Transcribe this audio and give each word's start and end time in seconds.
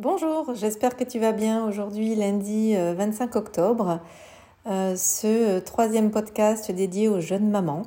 Bonjour, 0.00 0.54
j'espère 0.54 0.96
que 0.96 1.02
tu 1.02 1.18
vas 1.18 1.32
bien 1.32 1.66
aujourd'hui 1.66 2.14
lundi 2.14 2.76
25 2.76 3.34
euh, 3.34 3.38
octobre, 3.40 4.00
euh, 4.68 4.94
ce 4.94 5.58
troisième 5.58 6.12
podcast 6.12 6.70
dédié 6.70 7.08
aux 7.08 7.18
jeunes 7.18 7.50
mamans. 7.50 7.82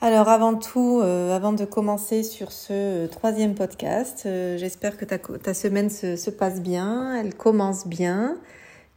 Alors 0.00 0.30
avant 0.30 0.54
tout, 0.54 1.02
euh, 1.02 1.36
avant 1.36 1.52
de 1.52 1.66
commencer 1.66 2.22
sur 2.22 2.52
ce 2.52 3.04
troisième 3.08 3.54
podcast, 3.54 4.22
j'espère 4.24 4.96
que 4.96 5.04
ta, 5.04 5.52
semaine 5.52 5.90
se, 5.90 6.16
se, 6.16 6.30
passe 6.30 6.62
bien, 6.62 7.14
elle 7.14 7.34
commence 7.34 7.86
bien, 7.86 8.38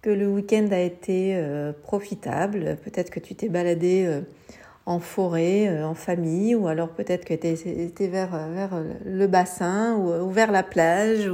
que 0.01 0.09
le 0.09 0.29
week-end 0.29 0.69
a 0.71 0.79
été 0.79 1.37
profitable, 1.83 2.77
peut-être 2.85 3.09
que 3.09 3.19
tu 3.19 3.35
t'es 3.35 3.49
baladé 3.49 4.21
en 4.85 5.01
forêt, 5.01 5.83
en 5.83 5.93
famille, 5.93 6.55
ou 6.55 6.69
alors 6.69 6.87
peut-être 6.87 7.25
que 7.25 7.33
tu 7.33 7.47
étais 7.47 8.07
vers, 8.07 8.29
le 9.05 9.27
bassin 9.27 9.97
ou, 9.97 10.29
vers 10.29 10.53
la 10.53 10.63
plage. 10.63 11.29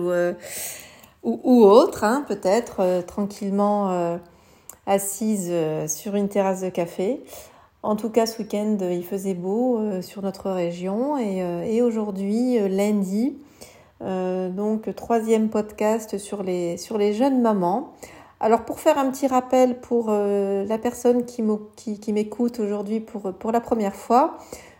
Ou, 1.26 1.64
autre, 1.64 2.04
hein, 2.04 2.24
peut-être 2.28 2.78
euh, 2.80 3.02
tranquillement 3.02 3.90
euh, 3.92 4.18
assise 4.86 5.48
euh, 5.50 5.88
sur 5.88 6.16
une 6.16 6.30
terrasse 6.30 6.62
de 6.62 6.70
café. 6.70 7.20
En 7.82 7.96
tout 7.96 8.10
cas, 8.10 8.28
ce 8.28 8.40
week-end, 8.40 8.78
il 8.82 9.04
faisait 9.04 9.34
beau 9.34 9.80
sur 10.02 10.24
notre 10.24 10.50
région 10.50 11.20
et, 11.20 11.84
aujourd'hui, 11.84 12.58
lundi, 12.68 13.38
donc 14.02 14.96
troisième 14.96 15.50
podcast 15.50 16.18
sur 16.18 16.42
les, 16.42 16.78
sur 16.78 16.98
les 16.98 17.14
jeunes 17.14 17.44
mamans. 17.44 17.94
Alors 18.40 18.66
pour 18.66 18.80
faire 18.80 18.98
un 18.98 19.12
petit 19.12 19.28
rappel 19.28 19.80
pour 19.82 20.10
la 20.10 20.78
personne 20.80 21.26
qui 21.26 22.12
m'écoute 22.12 22.60
aujourd'hui 22.60 23.02
pour, 23.02 23.34
pour 23.34 23.52
la 23.52 23.62
première 23.62 23.94
fois, 23.94 24.40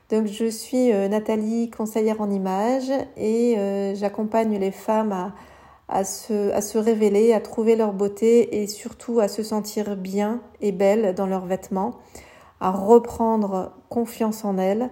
donc 0.10 0.26
je 0.26 0.48
suis 0.48 0.92
Nathalie, 0.92 1.70
conseillère 1.70 2.22
en 2.22 2.32
images 2.32 2.92
et 3.18 3.94
j'accompagne 3.94 4.58
les 4.58 4.72
femmes 4.72 5.12
à 5.12 5.32
à 5.88 6.04
se, 6.04 6.52
à 6.52 6.62
se 6.62 6.78
révéler, 6.78 7.34
à 7.34 7.40
trouver 7.40 7.76
leur 7.76 7.94
beauté 7.94 8.62
et 8.62 8.68
surtout 8.68 9.20
à 9.20 9.28
se 9.28 9.44
sentir 9.44 9.96
bien 9.96 10.42
et 10.62 10.72
belle 10.72 11.14
dans 11.14 11.28
leurs 11.28 11.46
vêtements, 11.46 11.96
à 12.60 12.72
reprendre 12.72 13.74
confiance 13.90 14.46
en 14.46 14.58
elles, 14.58 14.90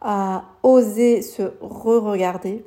à 0.00 0.44
oser 0.62 1.22
se 1.22 1.42
re-regarder 1.60 2.64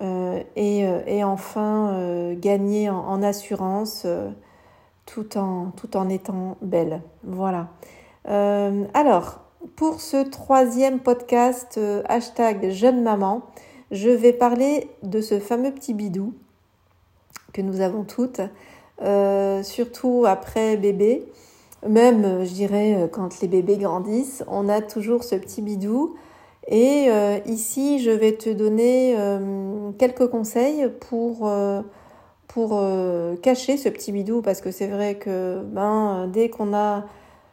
euh, 0.00 0.42
et, 0.56 0.86
euh, 0.86 1.00
et, 1.06 1.24
enfin 1.24 1.88
euh, 1.94 2.34
gagner 2.36 2.90
en, 2.90 3.22
assurance 3.22 4.06
tout, 5.06 5.38
en, 5.38 5.70
tout 5.76 5.96
en 5.96 6.08
étant 6.08 6.56
belle. 6.62 7.02
Voilà. 7.24 7.68
Alors, 8.24 9.38
pour 9.76 10.00
ce 10.00 10.28
troisième 10.28 10.98
podcast 10.98 11.78
hashtag 12.08 12.70
jeune 12.70 13.02
maman, 13.02 13.42
je 13.92 14.10
vais 14.10 14.32
parler 14.32 14.90
de 15.04 15.20
ce 15.20 15.38
fameux 15.38 15.70
petit 15.70 15.94
bidou 15.94 16.34
nous 17.60 17.80
avons 17.80 18.04
toutes, 18.04 18.40
euh, 19.02 19.62
surtout 19.62 20.24
après 20.26 20.76
bébé. 20.76 21.24
Même, 21.86 22.44
je 22.44 22.52
dirais, 22.52 23.08
quand 23.12 23.40
les 23.40 23.48
bébés 23.48 23.76
grandissent, 23.76 24.44
on 24.48 24.68
a 24.68 24.80
toujours 24.80 25.24
ce 25.24 25.36
petit 25.36 25.62
bidou. 25.62 26.14
Et 26.68 27.06
euh, 27.08 27.38
ici, 27.46 28.00
je 28.00 28.10
vais 28.10 28.32
te 28.32 28.50
donner 28.50 29.14
euh, 29.16 29.92
quelques 29.98 30.26
conseils 30.28 30.90
pour, 31.08 31.50
pour 32.48 32.82
cacher 33.42 33.76
ce 33.76 33.88
petit 33.88 34.12
bidou, 34.12 34.42
parce 34.42 34.60
que 34.60 34.70
c'est 34.70 34.88
vrai 34.88 35.16
que 35.16 35.62
ben, 35.62 36.28
dès 36.32 36.48
qu'on 36.48 36.74
a 36.74 37.04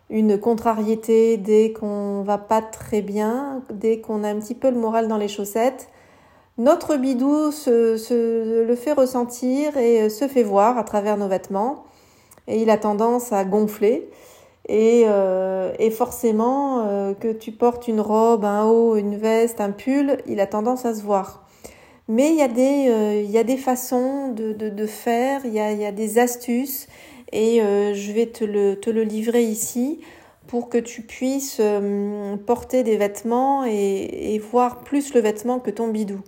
une 0.09 0.39
contrariété, 0.39 1.37
dès 1.37 1.73
qu'on 1.73 2.21
va 2.21 2.37
pas 2.37 2.61
très 2.61 3.01
bien, 3.01 3.61
dès 3.71 3.99
qu'on 3.99 4.23
a 4.23 4.29
un 4.29 4.39
petit 4.39 4.55
peu 4.55 4.69
le 4.69 4.77
moral 4.77 5.07
dans 5.07 5.17
les 5.17 5.27
chaussettes, 5.27 5.89
notre 6.57 6.97
bidou 6.97 7.51
se, 7.51 8.63
le 8.63 8.75
fait 8.75 8.93
ressentir 8.93 9.75
et 9.77 10.09
se 10.09 10.27
fait 10.27 10.43
voir 10.43 10.77
à 10.77 10.83
travers 10.83 11.17
nos 11.17 11.27
vêtements. 11.27 11.83
Et 12.47 12.61
il 12.61 12.69
a 12.69 12.77
tendance 12.77 13.31
à 13.33 13.43
gonfler. 13.43 14.09
Et, 14.69 15.03
euh, 15.07 15.73
forcément, 15.91 16.87
euh, 16.87 17.13
que 17.13 17.31
tu 17.33 17.51
portes 17.51 17.87
une 17.87 17.99
robe, 17.99 18.45
un 18.45 18.65
haut, 18.65 18.95
une 18.95 19.17
veste, 19.17 19.59
un 19.61 19.71
pull, 19.71 20.17
il 20.27 20.39
a 20.39 20.47
tendance 20.47 20.85
à 20.85 20.93
se 20.93 21.01
voir. 21.01 21.45
Mais 22.07 22.29
il 22.29 22.35
y 22.35 22.41
a 22.41 22.47
des, 22.47 22.89
euh, 22.89 23.57
façons 23.57 24.29
de, 24.29 24.85
faire, 24.85 25.41
il 25.45 25.53
y, 25.53 25.59
a, 25.59 25.91
des 25.91 26.19
astuces 26.19 26.87
et 27.31 27.59
je 27.59 28.11
vais 28.11 28.27
te 28.27 28.43
le, 28.43 29.03
livrer 29.03 29.43
ici 29.43 30.01
pour 30.47 30.69
que 30.69 30.77
tu 30.77 31.01
puisses 31.01 31.61
porter 32.45 32.83
des 32.83 32.97
vêtements 32.97 33.63
et 33.65 34.39
voir 34.51 34.79
plus 34.81 35.13
le 35.13 35.21
vêtement 35.21 35.59
que 35.59 35.71
ton 35.71 35.87
bidou. 35.87 36.19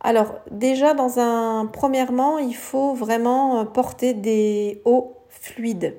Alors 0.00 0.34
déjà 0.50 0.94
dans 0.94 1.18
un 1.18 1.66
premièrement, 1.66 2.38
il 2.38 2.54
faut 2.54 2.94
vraiment 2.94 3.60
euh, 3.60 3.64
porter 3.64 4.14
des 4.14 4.80
hauts 4.84 5.16
fluides. 5.28 5.96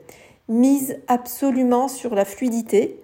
Mise 0.49 0.99
absolument 1.07 1.87
sur 1.87 2.15
la 2.15 2.25
fluidité. 2.25 2.99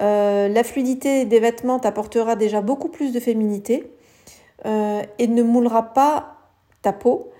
Euh, 0.00 0.48
la 0.48 0.62
fluidité 0.62 1.24
des 1.24 1.40
vêtements 1.40 1.80
t'apportera 1.80 2.36
déjà 2.36 2.60
beaucoup 2.60 2.88
plus 2.88 3.12
de 3.12 3.18
féminité 3.18 3.90
euh, 4.64 5.02
et 5.18 5.26
ne 5.26 5.42
moulera 5.42 5.92
pas 5.92 6.36
ta 6.82 6.92
peau 6.92 7.30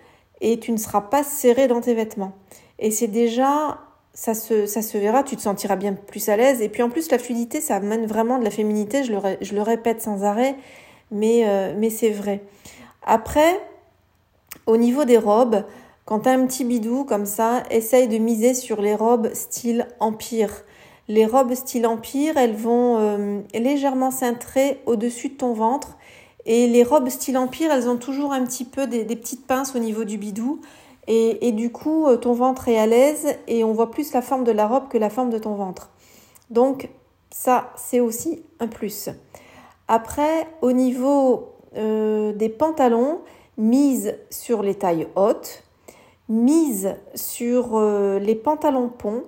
et 0.40 0.58
tu 0.58 0.72
ne 0.72 0.76
seras 0.76 1.02
pas 1.02 1.22
serré 1.22 1.68
dans 1.68 1.80
tes 1.80 1.94
vêtements. 1.94 2.32
Et 2.80 2.90
c'est 2.90 3.06
déjà, 3.06 3.78
ça 4.12 4.34
se, 4.34 4.98
verra, 4.98 5.22
tu 5.22 5.36
te 5.36 5.40
sentiras 5.40 5.76
bien 5.76 5.94
plus 5.94 6.28
à 6.28 6.36
l'aise. 6.36 6.60
Et 6.62 6.68
puis 6.68 6.82
en 6.82 6.90
plus, 6.90 7.10
la 7.10 7.18
fluidité, 7.18 7.60
ça 7.60 7.76
amène 7.76 8.06
vraiment 8.06 8.38
de 8.38 8.44
la 8.44 8.50
féminité, 8.50 9.04
je 9.04 9.12
le, 9.54 9.62
répète 9.62 10.00
sans 10.00 10.24
arrêt, 10.24 10.54
mais 11.10 11.90
c'est 11.90 12.10
vrai. 12.10 12.42
Après, 13.10 13.58
au 14.66 14.76
niveau 14.76 15.06
des 15.06 15.16
robes, 15.16 15.64
quand 16.04 16.20
tu 16.20 16.28
as 16.28 16.32
un 16.32 16.44
petit 16.46 16.66
bidou 16.66 17.04
comme 17.04 17.24
ça, 17.24 17.62
essaye 17.70 18.06
de 18.06 18.18
miser 18.18 18.52
sur 18.52 18.82
les 18.82 18.94
robes 18.94 19.32
style 19.32 19.88
empire. 19.98 20.50
Les 21.08 21.24
robes 21.24 21.54
style 21.54 21.86
empire, 21.86 22.36
elles 22.36 22.54
vont 22.54 22.98
euh, 22.98 23.40
légèrement 23.54 24.10
cintrer 24.10 24.82
au-dessus 24.84 25.30
de 25.30 25.36
ton 25.36 25.54
ventre. 25.54 25.96
Et 26.44 26.66
les 26.66 26.84
robes 26.84 27.08
style 27.08 27.38
empire, 27.38 27.72
elles 27.72 27.88
ont 27.88 27.96
toujours 27.96 28.34
un 28.34 28.44
petit 28.44 28.66
peu 28.66 28.86
des, 28.86 29.04
petites 29.06 29.46
pinces 29.46 29.74
au 29.74 29.78
niveau 29.78 30.04
du 30.04 30.18
bidou. 30.18 30.60
Et, 31.06 31.48
et, 31.48 31.52
du 31.52 31.72
coup, 31.72 32.06
euh, 32.06 32.18
ton 32.18 32.34
ventre 32.34 32.68
est 32.68 32.78
à 32.78 32.86
l'aise 32.86 33.38
et 33.46 33.64
on 33.64 33.72
voit 33.72 33.90
plus 33.90 34.12
la 34.12 34.20
forme 34.20 34.44
de 34.44 34.52
la 34.52 34.66
robe 34.66 34.88
que 34.88 34.98
la 34.98 35.08
forme 35.08 35.30
de 35.30 35.38
ton 35.38 35.54
ventre. 35.54 35.88
Donc, 36.50 36.90
ça, 37.30 37.72
c'est 37.74 38.00
aussi 38.00 38.42
un 38.60 38.66
plus. 38.66 39.08
Après, 39.88 40.46
au 40.60 40.72
niveau 40.72 41.54
euh, 41.76 42.32
des 42.32 42.48
pantalons 42.48 43.20
mise 43.56 44.14
sur 44.30 44.62
les 44.62 44.74
tailles 44.74 45.08
hautes, 45.16 45.64
mise 46.28 46.94
sur 47.14 47.76
euh, 47.76 48.18
les 48.18 48.34
pantalons 48.34 48.88
ponts. 48.88 49.24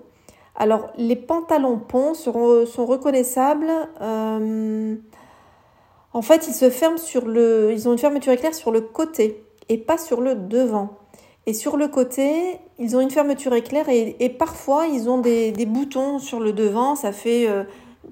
Alors 0.56 0.90
les 0.96 1.16
pantalons 1.16 1.78
ponts 1.78 2.14
sont, 2.14 2.64
sont 2.66 2.86
reconnaissables. 2.86 3.70
Euh, 4.00 4.96
en 6.12 6.22
fait, 6.22 6.48
ils 6.48 6.54
se 6.54 6.70
ferment 6.70 6.98
sur 6.98 7.26
le, 7.26 7.72
ils 7.72 7.88
ont 7.88 7.92
une 7.92 7.98
fermeture 7.98 8.32
éclair 8.32 8.54
sur 8.54 8.70
le 8.70 8.80
côté 8.80 9.44
et 9.68 9.78
pas 9.78 9.98
sur 9.98 10.20
le 10.20 10.34
devant. 10.34 10.90
Et 11.46 11.54
sur 11.54 11.76
le 11.76 11.88
côté, 11.88 12.58
ils 12.78 12.96
ont 12.96 13.00
une 13.00 13.10
fermeture 13.10 13.54
éclair 13.54 13.88
et, 13.88 14.16
et 14.20 14.28
parfois 14.28 14.86
ils 14.86 15.08
ont 15.08 15.18
des, 15.18 15.52
des, 15.52 15.66
boutons 15.66 16.18
sur 16.18 16.38
le 16.38 16.52
devant. 16.52 16.94
Ça 16.94 17.12
fait 17.12 17.48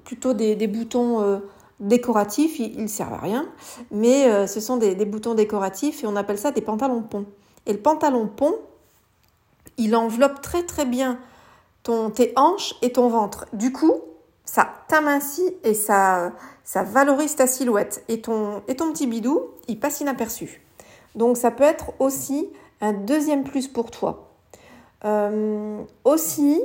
plutôt 0.03 0.33
des, 0.33 0.55
des 0.55 0.67
boutons 0.67 1.41
décoratifs, 1.79 2.59
ils, 2.59 2.81
ne 2.81 2.87
servent 2.87 3.13
à 3.13 3.19
rien, 3.19 3.47
mais 3.91 4.27
euh, 4.27 4.47
ce 4.47 4.59
sont 4.59 4.77
des, 4.77 4.93
boutons 5.05 5.33
décoratifs 5.33 6.03
et 6.03 6.07
on 6.07 6.15
appelle 6.15 6.37
ça 6.37 6.51
des 6.51 6.61
pantalons 6.61 7.01
ponts. 7.01 7.25
Et 7.65 7.73
le 7.73 7.79
pantalon 7.79 8.27
pont, 8.27 8.55
il 9.77 9.95
enveloppe 9.95 10.41
très 10.41 10.63
très 10.63 10.85
bien 10.85 11.19
ton, 11.83 12.09
tes 12.09 12.33
hanches 12.35 12.75
et 12.81 12.91
ton 12.91 13.09
ventre. 13.09 13.45
Du 13.53 13.71
coup, 13.71 13.93
ça 14.45 14.67
t'amincit 14.87 15.53
et 15.63 15.73
ça, 15.73 16.33
ça 16.63 16.83
valorise 16.83 17.35
ta 17.35 17.47
silhouette. 17.47 18.03
Et 18.07 18.21
ton, 18.21 18.61
et 18.67 18.75
ton 18.75 18.91
petit 18.91 19.07
bidou, 19.07 19.41
il 19.67 19.79
passe 19.79 20.01
inaperçu. 20.01 20.61
Donc 21.15 21.37
ça 21.37 21.51
peut 21.51 21.63
être 21.63 21.93
aussi 21.99 22.49
un 22.81 22.93
deuxième 22.93 23.43
plus 23.43 23.67
pour 23.67 23.91
toi. 23.91 24.29
Euh, 25.05 25.81
aussi, 26.03 26.61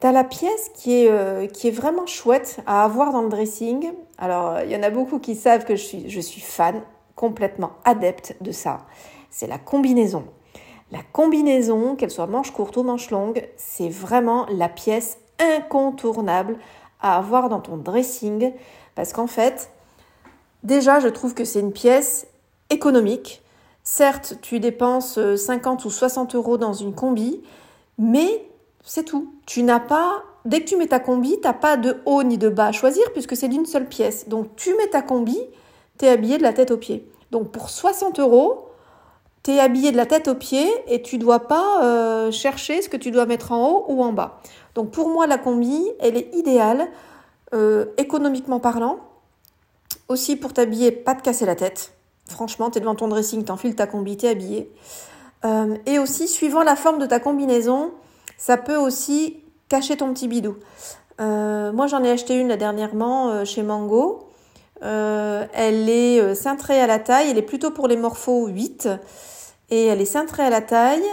tu 0.00 0.06
as 0.06 0.12
la 0.12 0.24
pièce 0.24 0.70
qui 0.74 0.94
est, 0.94 1.10
euh, 1.10 1.46
qui 1.46 1.68
est 1.68 1.72
vraiment 1.72 2.06
chouette 2.06 2.60
à 2.66 2.84
avoir 2.84 3.12
dans 3.12 3.22
le 3.22 3.28
dressing. 3.28 3.92
Alors, 4.22 4.60
il 4.60 4.70
y 4.70 4.76
en 4.76 4.84
a 4.84 4.90
beaucoup 4.90 5.18
qui 5.18 5.34
savent 5.34 5.64
que 5.64 5.74
je 5.74 6.20
suis, 6.20 6.40
fan, 6.40 6.80
complètement 7.16 7.72
adepte 7.84 8.36
de 8.40 8.52
ça. 8.52 8.86
C'est 9.30 9.48
la 9.48 9.58
combinaison. 9.58 10.26
La 10.92 11.00
combinaison, 11.12 11.96
qu'elle 11.96 12.12
soit 12.12 12.28
manche 12.28 12.52
courte 12.52 12.76
ou 12.76 12.84
manche 12.84 13.10
longue, 13.10 13.48
c'est 13.56 13.88
vraiment 13.88 14.46
la 14.48 14.68
pièce 14.68 15.18
incontournable 15.40 16.56
à 17.00 17.16
avoir 17.16 17.48
dans 17.48 17.58
ton 17.58 17.76
dressing. 17.76 18.52
Parce 18.94 19.12
qu'en 19.12 19.26
fait, 19.26 19.72
déjà, 20.62 21.00
je 21.00 21.08
trouve 21.08 21.34
que 21.34 21.44
c'est 21.44 21.58
une 21.58 21.72
pièce 21.72 22.28
économique. 22.70 23.42
Certes, 23.82 24.34
tu 24.40 24.60
dépenses 24.60 25.18
50 25.34 25.84
ou 25.84 25.90
60 25.90 26.36
euros 26.36 26.58
dans 26.58 26.74
une 26.74 26.94
combi, 26.94 27.42
mais 27.98 28.46
c'est 28.84 29.02
tout. 29.02 29.34
Tu 29.46 29.64
n'as 29.64 29.80
pas 29.80 30.22
dès 30.44 30.60
que 30.60 30.68
tu 30.68 30.76
mets 30.76 30.86
ta 30.86 31.00
combi, 31.00 31.40
t'as 31.40 31.52
pas 31.52 31.76
de 31.76 31.96
haut 32.06 32.22
ni 32.22 32.38
de 32.38 32.48
bas 32.48 32.66
à 32.66 32.72
choisir 32.72 33.04
puisque 33.12 33.36
c'est 33.36 33.48
d'une 33.48 33.66
seule 33.66 33.88
pièce. 33.88 34.28
Donc 34.28 34.56
tu 34.56 34.74
mets 34.76 34.88
ta 34.88 35.02
combi, 35.02 35.38
tu 35.98 36.06
es 36.06 36.08
habillé 36.08 36.38
de 36.38 36.42
la 36.42 36.52
tête 36.52 36.70
aux 36.70 36.76
pieds. 36.76 37.08
Donc 37.30 37.50
pour 37.50 37.70
60 37.70 38.18
euros, 38.20 38.68
tu 39.42 39.52
es 39.52 39.60
habillé 39.60 39.92
de 39.92 39.96
la 39.96 40.06
tête 40.06 40.28
aux 40.28 40.34
pieds 40.34 40.70
et 40.86 41.02
tu 41.02 41.18
dois 41.18 41.40
pas 41.40 41.82
euh, 41.82 42.30
chercher 42.30 42.82
ce 42.82 42.88
que 42.88 42.96
tu 42.96 43.10
dois 43.10 43.26
mettre 43.26 43.52
en 43.52 43.68
haut 43.68 43.84
ou 43.88 44.02
en 44.02 44.12
bas. 44.12 44.40
Donc 44.74 44.90
pour 44.90 45.08
moi, 45.08 45.26
la 45.26 45.38
combi, 45.38 45.82
elle 46.00 46.16
est 46.16 46.34
idéale, 46.34 46.88
euh, 47.54 47.86
économiquement 47.96 48.60
parlant. 48.60 48.98
Aussi 50.08 50.36
pour 50.36 50.52
t'habiller, 50.52 50.92
pas 50.92 51.14
te 51.14 51.22
casser 51.22 51.46
la 51.46 51.56
tête. 51.56 51.94
Franchement, 52.28 52.70
tu 52.70 52.78
es 52.78 52.80
devant 52.80 52.94
ton 52.94 53.08
dressing, 53.08 53.44
t'enfiles 53.44 53.74
ta 53.74 53.86
combi, 53.86 54.16
t'es 54.16 54.28
habillé. 54.28 54.70
Euh, 55.44 55.76
et 55.86 55.98
aussi, 55.98 56.28
suivant 56.28 56.62
la 56.62 56.76
forme 56.76 56.98
de 56.98 57.06
ta 57.06 57.18
combinaison, 57.18 57.92
ça 58.38 58.56
peut 58.56 58.76
aussi 58.76 59.41
cacher 59.72 59.96
ton 59.96 60.12
petit 60.12 60.28
bidou. 60.28 60.56
moi, 61.18 61.86
j'en 61.86 62.04
ai 62.04 62.10
acheté 62.10 62.38
une 62.38 62.56
dernièrement 62.56 63.42
chez 63.46 63.62
Mango. 63.62 64.28
elle 64.82 65.88
est 65.88 66.34
cintrée 66.34 66.78
à 66.78 66.86
la 66.86 66.98
taille, 66.98 67.30
elle 67.30 67.38
est 67.38 67.42
plutôt 67.42 67.70
pour 67.70 67.88
les 67.88 67.96
morphos 67.96 68.48
8 68.48 68.88
et 69.70 69.86
elle 69.86 70.02
est 70.02 70.04
cintrée 70.04 70.42
à 70.42 70.50
la 70.50 70.60
taille. 70.60 71.06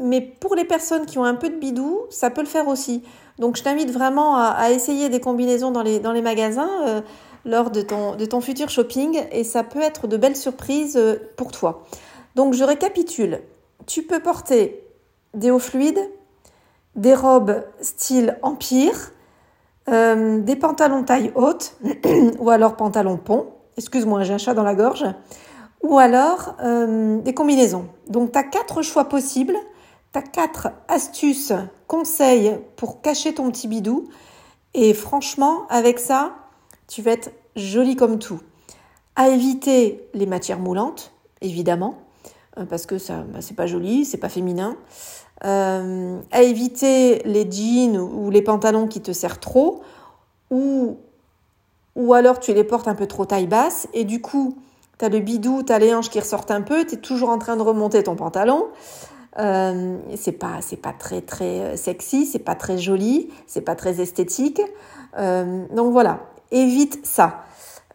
Mais 0.00 0.20
pour 0.20 0.54
les 0.54 0.64
personnes 0.64 1.06
qui 1.06 1.18
ont 1.18 1.24
un 1.24 1.34
peu 1.34 1.48
de 1.48 1.56
bidou, 1.56 2.02
ça 2.10 2.30
peut 2.30 2.42
le 2.42 2.46
faire 2.46 2.68
aussi. 2.68 3.02
Donc 3.38 3.56
je 3.56 3.62
t'invite 3.62 3.90
vraiment 3.90 4.36
à, 4.36 4.70
essayer 4.70 5.08
des 5.08 5.20
combinaisons 5.20 5.70
dans 5.70 5.82
les, 5.82 6.22
magasins 6.22 6.70
euh, 6.86 7.00
lors 7.44 7.70
de 7.70 7.80
ton, 7.80 8.40
futur 8.40 8.68
shopping 8.68 9.20
et 9.32 9.44
ça 9.44 9.64
peut 9.64 9.80
être 9.80 10.06
de 10.06 10.16
belles 10.16 10.36
surprises 10.36 10.96
euh, 10.96 11.16
pour 11.36 11.52
toi. 11.52 11.84
Donc 12.34 12.54
je 12.54 12.64
récapitule. 12.64 13.40
Tu 13.86 14.02
peux 14.02 14.20
porter 14.20 14.84
des 15.34 15.50
hauts 15.50 15.58
fluides, 15.58 16.00
des 16.98 17.14
robes 17.14 17.64
style 17.80 18.36
empire, 18.42 19.12
euh, 19.88 20.40
des 20.40 20.56
pantalons 20.56 21.04
taille 21.04 21.32
haute 21.34 21.78
ou 22.38 22.50
alors 22.50 22.76
pantalons 22.76 23.16
pont. 23.16 23.46
Excuse-moi, 23.78 24.24
j'ai 24.24 24.34
un 24.34 24.38
chat 24.38 24.52
dans 24.52 24.64
la 24.64 24.74
gorge 24.74 25.06
ou 25.82 25.98
alors 25.98 26.56
euh, 26.60 27.20
des 27.20 27.32
combinaisons. 27.34 27.86
Donc 28.08 28.32
tu 28.32 28.38
as 28.38 28.42
quatre 28.42 28.82
choix 28.82 29.04
possibles, 29.04 29.56
tu 30.12 30.18
as 30.18 30.22
quatre 30.22 30.68
astuces, 30.88 31.52
conseils 31.86 32.58
pour 32.76 33.00
cacher 33.00 33.32
ton 33.32 33.50
petit 33.50 33.68
bidou 33.68 34.08
et 34.74 34.92
franchement 34.92 35.66
avec 35.68 36.00
ça, 36.00 36.34
tu 36.88 37.00
vas 37.00 37.12
être 37.12 37.30
joli 37.54 37.96
comme 37.96 38.18
tout. 38.18 38.40
À 39.14 39.28
éviter 39.28 40.08
les 40.14 40.26
matières 40.26 40.58
moulantes, 40.60 41.12
évidemment, 41.40 41.98
euh, 42.58 42.64
parce 42.64 42.86
que 42.86 42.98
ça 42.98 43.24
bah, 43.28 43.40
c'est 43.40 43.56
pas 43.56 43.66
joli, 43.66 44.04
c'est 44.04 44.18
pas 44.18 44.28
féminin. 44.28 44.76
Euh, 45.44 46.18
à 46.32 46.42
éviter 46.42 47.22
les 47.24 47.48
jeans 47.48 47.96
ou 47.96 48.28
les 48.28 48.42
pantalons 48.42 48.88
qui 48.88 49.00
te 49.00 49.12
serrent 49.12 49.38
trop 49.38 49.82
ou 50.50 50.96
ou 51.94 52.12
alors 52.12 52.40
tu 52.40 52.52
les 52.52 52.64
portes 52.64 52.88
un 52.88 52.96
peu 52.96 53.06
trop 53.06 53.24
taille 53.24 53.46
basse 53.46 53.86
et 53.94 54.04
du 54.04 54.20
coup 54.20 54.56
T'as 54.98 55.08
le 55.08 55.20
bidou, 55.20 55.62
t'as 55.62 55.78
les 55.78 55.94
hanches 55.94 56.10
qui 56.10 56.18
ressortent 56.18 56.50
un 56.50 56.60
peu, 56.60 56.84
t'es 56.84 56.96
toujours 56.96 57.28
en 57.28 57.38
train 57.38 57.54
de 57.54 57.62
remonter 57.62 58.02
ton 58.02 58.16
pantalon. 58.16 58.66
Euh, 59.38 59.96
c'est 60.16 60.32
pas 60.32 60.56
c'est 60.60 60.76
pas 60.76 60.92
très 60.92 61.20
très 61.20 61.60
euh, 61.60 61.76
sexy, 61.76 62.26
c'est 62.26 62.40
pas 62.40 62.56
très 62.56 62.78
joli, 62.78 63.30
c'est 63.46 63.60
pas 63.60 63.76
très 63.76 64.00
esthétique. 64.00 64.60
Donc 65.16 65.92
voilà, 65.92 66.18
évite 66.50 67.06
ça. 67.06 67.44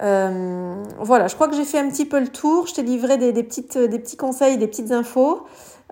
Euh, 0.01 0.83
voilà, 0.99 1.27
je 1.27 1.35
crois 1.35 1.47
que 1.47 1.55
j'ai 1.55 1.65
fait 1.65 1.79
un 1.79 1.89
petit 1.89 2.05
peu 2.05 2.19
le 2.19 2.27
tour. 2.27 2.67
Je 2.67 2.73
t'ai 2.73 2.83
livré 2.83 3.17
des, 3.17 3.43
petits 3.43 4.17
conseils, 4.17 4.57
des 4.57 4.67
petites 4.67 4.91
infos. 4.91 5.43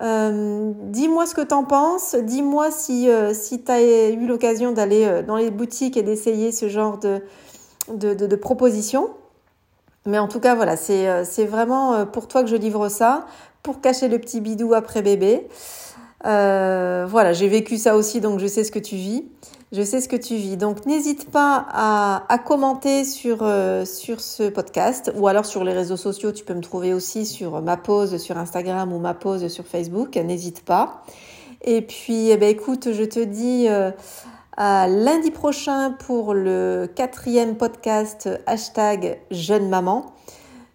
Euh, 0.01 0.71
dis-moi 0.85 1.25
ce 1.25 1.35
que 1.35 1.41
t'en 1.41 1.63
penses. 1.63 2.15
Dis-moi 2.15 2.71
si, 2.71 3.09
si 3.33 3.63
tu 3.63 3.71
eu 3.71 4.27
l'occasion 4.27 4.71
d'aller 4.71 5.21
dans 5.27 5.37
les 5.37 5.51
boutiques 5.51 5.97
et 5.97 6.03
d'essayer 6.03 6.51
ce 6.51 6.67
genre 6.67 6.97
de, 6.97 7.21
de, 7.89 8.13
de, 8.13 8.35
propositions. 8.35 9.09
Mais 10.05 10.17
en 10.17 10.27
tout 10.27 10.39
cas, 10.39 10.55
voilà, 10.55 10.77
c'est 10.77 11.07
euh, 11.07 11.23
vraiment 11.47 11.93
euh, 11.93 12.05
pour 12.05 12.27
toi 12.27 12.41
que 12.41 12.49
je 12.49 12.55
livre 12.55 12.89
ça, 12.89 13.27
pour 13.61 13.81
cacher 13.81 14.07
le 14.07 14.17
petit 14.19 14.41
bidou 14.41 14.73
après 14.73 15.01
bébé. 15.01 15.47
Euh, 16.25 17.05
voilà, 17.07 17.33
j'ai 17.33 17.47
vécu 17.47 17.77
ça 17.77 17.95
aussi, 17.95 18.21
donc 18.21 18.39
je 18.39 18.47
sais 18.47 18.63
ce 18.63 18.71
que 18.71 18.79
tu 18.79 18.95
vis. 18.95 19.25
Je 19.71 19.81
sais 19.83 20.01
ce 20.01 20.09
que 20.09 20.17
tu 20.17 20.35
vis. 20.35 20.57
Donc 20.57 20.85
n'hésite 20.85 21.29
pas 21.29 21.65
à, 21.71 22.37
commenter 22.39 23.05
sur, 23.05 23.39
euh, 23.41 23.85
sur 23.85 24.19
ce 24.19 24.49
podcast 24.49 25.11
ou 25.15 25.27
alors 25.27 25.45
sur 25.45 25.63
les 25.63 25.73
réseaux 25.73 25.97
sociaux. 25.97 26.31
Tu 26.33 26.43
peux 26.43 26.53
me 26.53 26.61
trouver 26.61 26.93
aussi 26.93 27.25
sur 27.25 27.61
ma 27.61 27.77
pause 27.77 28.17
sur 28.17 28.37
Instagram 28.37 28.91
ou 28.91 28.99
ma 28.99 29.13
pause 29.13 29.47
sur 29.47 29.65
Facebook. 29.65 30.17
N'hésite 30.17 30.65
pas. 30.65 31.03
Et 31.63 31.81
puis, 31.81 32.31
eh 32.31 32.37
ben, 32.37 32.49
écoute, 32.49 32.91
je 32.91 33.03
te 33.03 33.19
dis 33.19 33.67
à 34.57 34.87
lundi 34.87 35.31
prochain 35.31 35.91
pour 35.91 36.33
le 36.33 36.89
quatrième 36.93 37.55
podcast 37.55 38.29
hashtag 38.47 39.19
jeune 39.31 39.69
maman. 39.69 40.13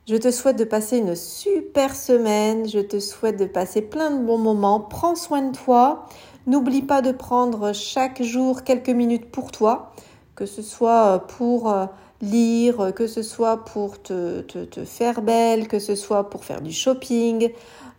Je 0.09 0.17
te 0.17 0.31
souhaite 0.31 0.57
de 0.57 0.65
passer 0.65 0.99
une 0.99 1.17
super 1.17 1.95
semaine, 1.95 2.69
je 2.69 2.79
te 2.79 3.01
souhaite 3.01 3.39
de 3.39 3.45
passer 3.45 3.83
plein 3.83 4.13
de 4.13 4.25
bons 4.25 4.39
moments. 4.39 4.81
Prends 4.81 5.17
soin 5.17 5.43
de 5.43 5.57
toi. 5.57 6.07
N'oublie 6.47 6.83
pas 6.83 7.03
de 7.03 7.13
prendre 7.13 7.73
chaque 7.73 8.23
jour 8.23 8.63
quelques 8.63 8.91
minutes 8.91 9.31
pour 9.31 9.51
toi, 9.51 9.93
que 10.35 10.47
ce 10.47 10.63
soit 10.63 11.27
pour 11.37 11.71
euh, 11.71 11.87
lire, 12.21 12.93
que 12.95 13.07
ce 13.07 13.23
soit 13.23 13.65
pour 13.65 14.01
te, 14.03 14.43
te, 14.43 14.65
te 14.65 14.85
faire 14.85 15.23
belle, 15.23 15.69
que 15.69 15.79
ce 15.79 15.95
soit 15.95 16.31
pour 16.31 16.45
faire 16.45 16.61
du 16.61 16.73
shopping, 16.73 17.51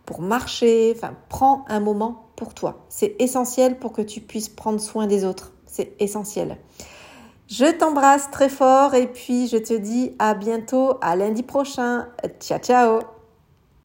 pour 0.06 0.22
marcher. 0.22 0.94
Enfin, 0.96 1.14
prends 1.28 1.64
un 1.68 1.80
moment 1.80 2.26
pour 2.36 2.54
toi. 2.54 2.86
C'est 2.88 3.16
essentiel 3.18 3.78
pour 3.78 3.92
que 3.92 4.02
tu 4.02 4.20
puisses 4.20 4.48
prendre 4.48 4.80
soin 4.80 5.06
des 5.06 5.24
autres 5.24 5.52
c'est 5.68 5.92
essentiel. 6.00 6.56
Je 7.46 7.64
t'embrasse 7.64 8.30
très 8.30 8.48
fort 8.48 8.94
et 8.94 9.06
puis 9.06 9.48
je 9.48 9.56
te 9.56 9.74
dis 9.74 10.14
à 10.18 10.34
bientôt, 10.34 10.98
à 11.00 11.16
lundi 11.16 11.42
prochain. 11.42 12.08
Ciao 12.40 12.58
ciao 12.58 13.17